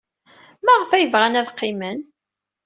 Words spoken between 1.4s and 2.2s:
qqimen?